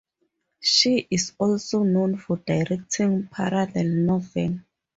[0.61, 4.61] She is also known for directing "Parallel Novel".